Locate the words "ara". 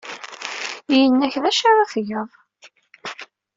1.71-1.91